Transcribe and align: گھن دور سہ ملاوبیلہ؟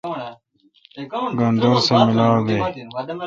گھن 1.39 1.53
دور 1.61 1.77
سہ 1.85 1.95
ملاوبیلہ؟ 2.07 2.69